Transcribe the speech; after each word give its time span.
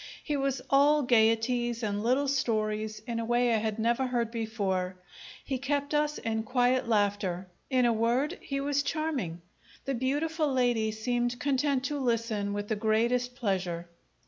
He 0.23 0.35
was 0.35 0.63
all 0.71 1.03
gaieties 1.03 1.83
and 1.83 2.01
little 2.01 2.27
stories 2.27 3.03
in 3.05 3.19
a 3.19 3.23
way 3.25 3.53
I 3.53 3.57
had 3.57 3.77
never 3.77 4.07
heard 4.07 4.31
before; 4.31 4.97
he 5.45 5.59
kept 5.59 5.93
us 5.93 6.17
in 6.17 6.41
quiet 6.41 6.89
laughter; 6.89 7.47
in 7.69 7.85
a 7.85 7.93
word, 7.93 8.39
he 8.41 8.59
was 8.59 8.81
charming. 8.81 9.43
The 9.85 9.93
beautiful 9.93 10.51
lady 10.51 10.91
seemed 10.91 11.39
content 11.39 11.83
to 11.85 11.99
listen 11.99 12.51
with 12.51 12.67
the 12.69 12.75
greatest 12.75 13.35
pleasure. 13.35 13.89